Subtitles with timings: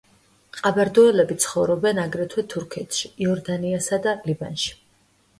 [0.59, 4.73] ყაბარდოელები ცხოვრობენ აგრეთვე თურქეთში, იორდანიასა და ლიბანში.